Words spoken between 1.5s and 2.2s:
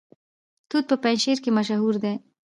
مشهور دي